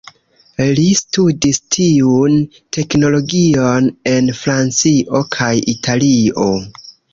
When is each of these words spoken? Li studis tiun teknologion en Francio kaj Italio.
Li 0.77 0.85
studis 0.99 1.59
tiun 1.75 2.39
teknologion 2.79 3.91
en 4.15 4.33
Francio 4.41 5.25
kaj 5.39 5.53
Italio. 5.77 6.51